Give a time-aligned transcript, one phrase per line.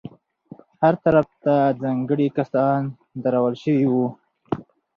[0.81, 2.79] هر طرف ته ځانګړي کسان
[3.23, 4.07] درول شوي وو.